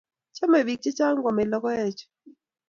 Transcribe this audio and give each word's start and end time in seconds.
Chame 0.35 0.59
piik 0.67 0.79
chechang' 0.83 1.21
kwamey 1.23 1.47
logoek 1.51 1.93
chu. 1.97 2.05